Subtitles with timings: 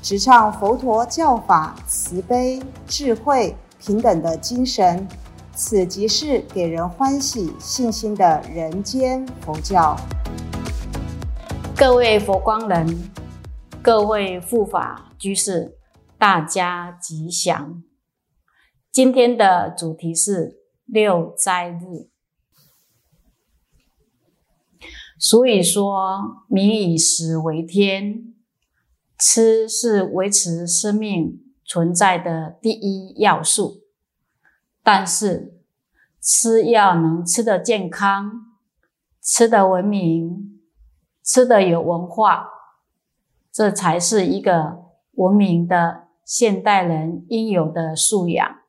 [0.00, 5.06] 直唱佛陀教法慈悲、智慧、平等的精神。
[5.54, 9.96] 此即是给人欢喜、信心的人间佛教。
[11.76, 13.10] 各位佛光人，
[13.82, 15.76] 各位护法居士，
[16.16, 17.82] 大家吉祥。
[18.92, 22.08] 今天的主题是六斋日。
[25.18, 28.27] 所以说，民以食为天，
[29.18, 33.82] 吃是维持生命存在的第一要素。
[34.82, 35.60] 但是，
[36.20, 38.54] 吃要能吃得健康，
[39.20, 40.60] 吃得文明，
[41.22, 42.48] 吃得有文化，
[43.52, 48.60] 这才是一个文明的现代人应有的素养。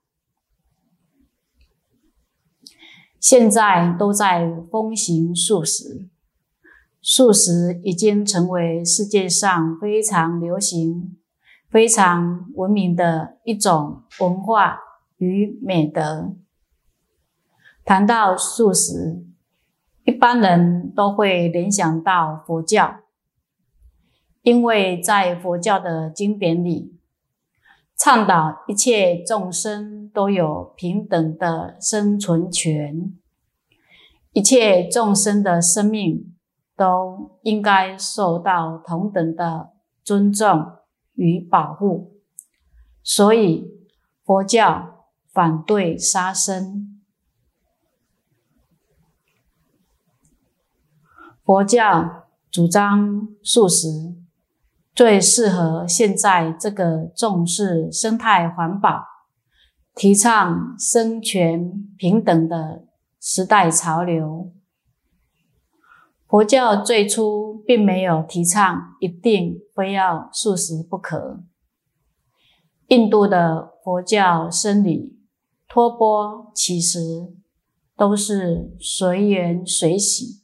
[3.20, 6.10] 现在都在风行素食，
[7.12, 11.18] 素食已经成为世界上非常流行、
[11.68, 14.82] 非常文明的一种文化。
[15.18, 16.34] 与美德。
[17.84, 19.26] 谈到素食，
[20.06, 23.02] 一般人都会联想到佛教，
[24.44, 26.98] 因为在佛教的经典里，
[27.98, 33.14] 倡导一切众生都有平等的生存权，
[34.32, 36.29] 一切众生的生命
[36.80, 40.78] 都应该受到同等的尊重
[41.14, 42.14] 与保护，
[43.04, 43.68] 所以
[44.24, 44.96] 佛教。
[45.32, 47.00] 反对杀生，
[51.46, 54.16] 佛教主张素食，
[54.96, 59.06] 最适合现在这个重视生态环保、
[59.94, 62.88] 提倡生权平等的
[63.22, 64.52] 时代潮流。
[66.30, 71.44] 佛教最初并没有提倡一定非要素食不可。
[72.88, 75.20] 印度的佛教僧侣。
[75.72, 77.32] 托钵乞食
[77.96, 80.42] 都是随缘随喜，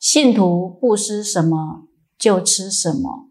[0.00, 1.86] 信徒布施什么
[2.18, 3.28] 就吃什么。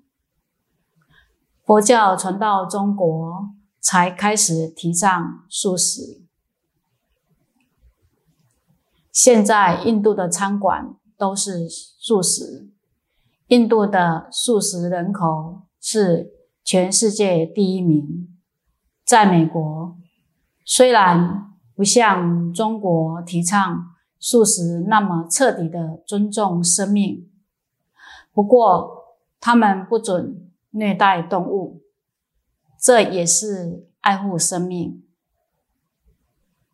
[1.65, 3.49] 佛教传到中国，
[3.81, 6.23] 才开始提倡素食。
[9.11, 12.69] 现在印度的餐馆都是素食，
[13.47, 16.31] 印度的素食人口是
[16.63, 18.35] 全世界第一名，
[19.03, 19.97] 在美国。
[20.63, 27.29] 虽然不像中国提倡素食那么彻底的尊重生命，
[28.33, 31.83] 不过他们不准虐待动物，
[32.81, 35.03] 这也是爱护生命。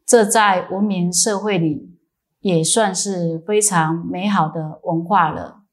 [0.05, 1.97] 这在文明社会里
[2.41, 5.63] 也算是非常美好的文化了。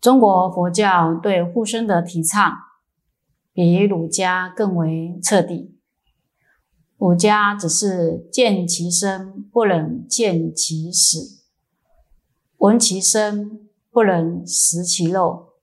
[0.00, 2.70] 中国佛教对护生的提倡。
[3.52, 5.76] 比儒家更为彻底。
[6.96, 11.42] 儒家只是见其生，不能见其死；
[12.58, 15.54] 闻其声，不能食其肉，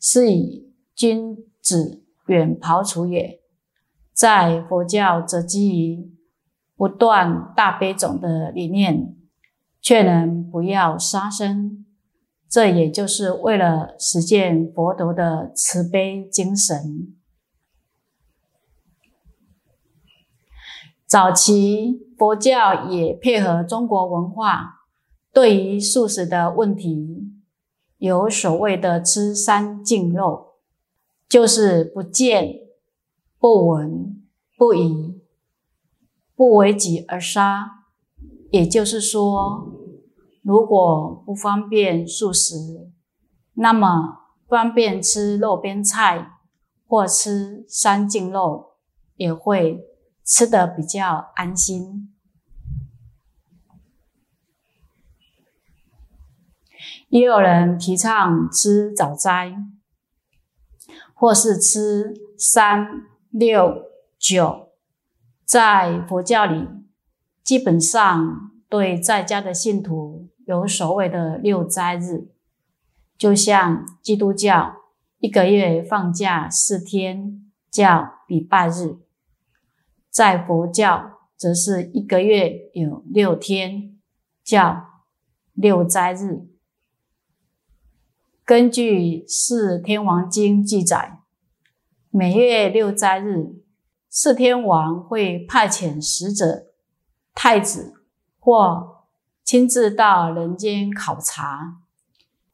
[0.00, 3.40] 是以君子远庖厨也。
[4.12, 6.17] 在佛教则基于
[6.78, 9.16] 不断大悲种的理念，
[9.80, 11.84] 却能不要杀生，
[12.48, 17.16] 这也就是为了实践佛陀的慈悲精神。
[21.04, 24.84] 早期佛教也配合中国文化，
[25.32, 27.32] 对于素食的问题，
[27.96, 30.58] 有所谓的吃三净肉，
[31.28, 32.54] 就是不见、
[33.40, 34.22] 不闻、
[34.56, 35.17] 不疑，
[36.38, 37.82] 不为己而杀。
[38.52, 39.74] 也就是说，
[40.42, 42.54] 如果不方便素食，
[43.54, 46.30] 那么方便吃肉边菜
[46.86, 48.76] 或吃三净肉，
[49.16, 49.84] 也会。
[50.30, 52.14] 吃得比较安心，
[57.08, 59.56] 也有人提倡吃早斋，
[61.14, 63.84] 或是吃三六
[64.18, 64.67] 九。
[65.48, 66.68] 在佛教里，
[67.42, 72.28] 基本上对在家的信徒有所谓的六斋日，
[73.16, 74.74] 就像基督教
[75.20, 78.98] 一个月放假四天叫礼拜日，
[80.10, 83.98] 在佛教则是一个月有六天
[84.44, 84.84] 叫
[85.54, 86.46] 六斋日。
[88.44, 91.20] 根据《四天王经》记载，
[92.10, 93.62] 每月六斋日，
[94.10, 96.66] 四天王会派遣使者、
[97.34, 97.94] 太子
[98.38, 99.04] 或
[99.44, 101.82] 亲自到人间考察。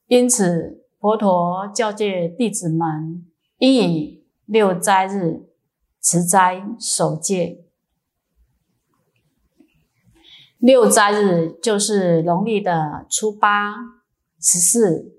[0.06, 3.26] 因此，佛陀教诫弟子们
[3.58, 5.48] 应以六斋日
[6.00, 7.64] 持斋守戒。
[10.58, 13.74] 六斋日就是农历的初八、
[14.40, 15.12] 十四。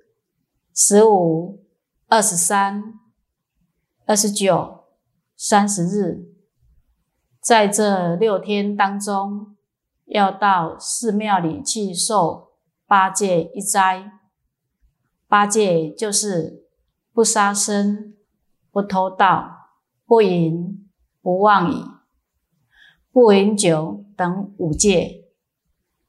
[0.78, 1.64] 十五、
[2.08, 3.00] 二十三、
[4.06, 4.85] 二十九、
[5.38, 6.34] 三十日，
[7.42, 9.56] 在这六天当中，
[10.06, 12.54] 要到寺庙里去受
[12.88, 14.14] 八戒一斋。
[15.28, 16.66] 八戒就是
[17.12, 18.16] 不杀生、
[18.72, 19.70] 不偷盗、
[20.06, 20.88] 不淫、
[21.22, 21.84] 不妄语、
[23.12, 25.26] 不饮酒等五戒，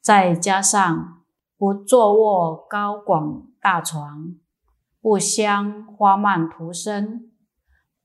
[0.01, 1.25] 再加上
[1.57, 4.37] 不坐卧高广大床。
[5.01, 7.31] 不香花蔓涂身，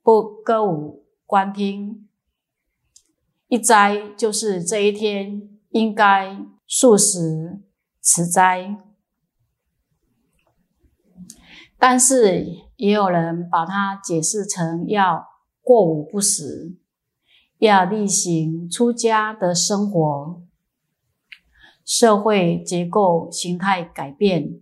[0.03, 2.10] 不歌舞观听。
[3.48, 6.38] 一斋就是这一天应该
[6.68, 7.62] 素食
[8.01, 8.75] 持斋，
[11.80, 12.45] 但是
[12.75, 15.25] 也有人把它解释成要
[15.62, 16.75] 过午不食，
[17.60, 20.44] 要例行出家的生活。
[21.86, 24.60] 社会结构形态改变。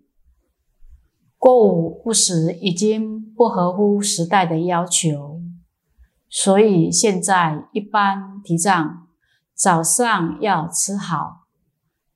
[1.40, 5.39] 过午不食已经不合乎时代的要求，
[6.30, 9.08] 所以现在一般提倡
[9.54, 11.48] 早上要吃好，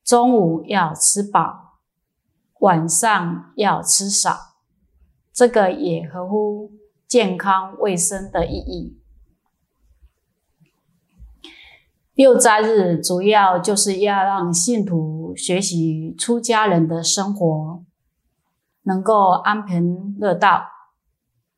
[0.04, 1.80] 中午要吃饱，
[2.60, 4.38] 晚上要吃少。
[5.34, 6.72] 这个也合乎
[7.08, 9.00] 健康卫生的意义。
[12.14, 17.84] 六斋日主要就是要让信徒学习出家人的生活。
[18.86, 20.66] 能够安贫乐道，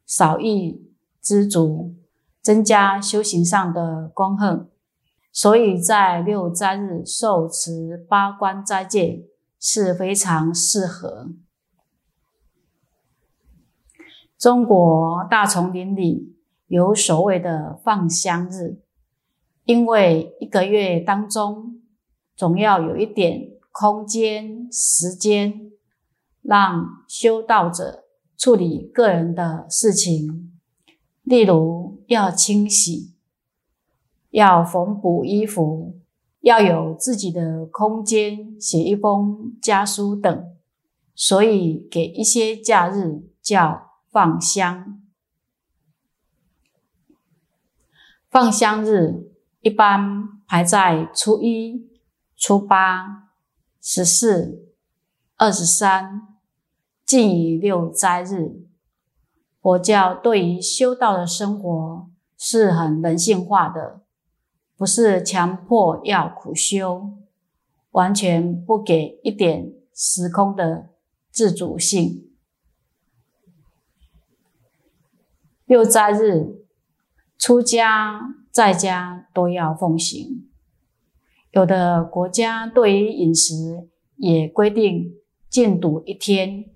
[0.06, 1.96] 少欲知足，
[2.46, 4.70] 增加修行上的功恨，
[5.32, 9.26] 所以在六斋日受持八关斋戒
[9.60, 11.32] 是非常适合。
[14.38, 16.38] 中国大丛林里
[16.68, 18.80] 有所谓的放香日，
[19.64, 21.82] 因为一个月当中
[22.36, 25.72] 总要有一点空间时间。
[26.48, 28.04] 让修道者
[28.38, 30.55] 处理个人的事情，
[31.26, 33.16] 例如要清洗、
[34.30, 36.00] 要缝补衣服、
[36.40, 40.56] 要有自己的空间、写一封家书等，
[41.14, 45.02] 所以给一些假日叫放香。
[48.30, 49.32] 放香日
[49.62, 51.90] 一般排在初一、
[52.38, 53.30] 初八、
[53.82, 54.72] 十四、
[55.36, 56.22] 二十三。
[57.06, 58.66] 近以六斋日，
[59.66, 62.08] 佛教对于修道的生活
[62.38, 64.02] 是很人性化的，
[64.78, 67.14] 不是强迫要苦修，
[67.90, 70.90] 完全不给一点时空的
[71.32, 72.30] 自主性。
[75.66, 76.64] 六斋日，
[77.40, 80.48] 出家在家都要奉行，
[81.50, 85.16] 有的国家对于饮食也规定
[85.50, 86.75] 禁赌一天。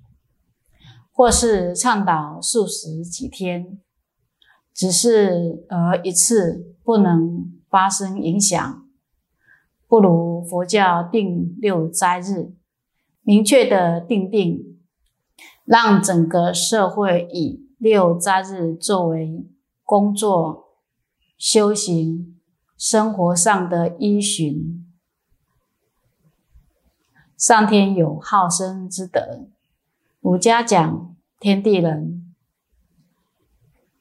[1.19, 3.77] 或是倡导素食几天，
[4.73, 8.88] 只是而一次不能发生影响，
[9.85, 12.53] 不如佛教定六斋日，
[13.21, 14.79] 明确的定定，
[15.65, 19.45] 让整个社会以六斋日作为
[19.83, 20.69] 工作、
[21.38, 22.39] 修行、
[22.77, 24.88] 生活上的依循。
[27.35, 29.49] 上天有好生之德。
[30.21, 31.08] 儒家讲
[31.39, 32.36] 天地人，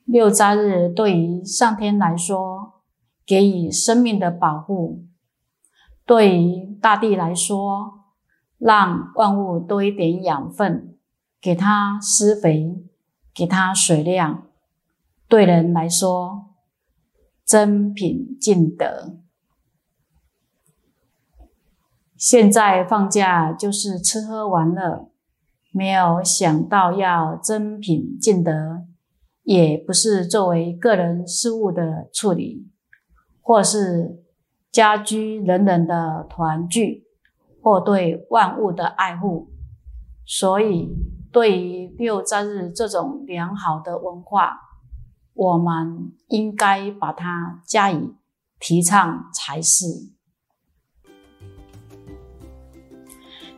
[0.04, 2.82] 六斋日对于上天来说，
[3.24, 5.04] 给予生命的保护；
[6.04, 8.06] 对于大地来说，
[8.58, 10.98] 让万物多一点养分，
[11.40, 12.84] 给它施肥，
[13.32, 14.48] 给它水量；
[15.28, 16.56] 对人来说，
[17.44, 19.20] 珍品尽德。
[22.16, 25.12] 现在放假就是吃喝玩乐。
[25.70, 28.86] 没有想到要真品尽德，
[29.42, 32.66] 也不是作为个人事务的处理，
[33.40, 34.22] 或是
[34.72, 37.04] 家居人人的团聚，
[37.62, 39.50] 或对万物的爱护，
[40.24, 40.96] 所以
[41.30, 44.58] 对于六斋日这种良好的文化，
[45.34, 48.14] 我们应该把它加以
[48.58, 50.17] 提倡才是。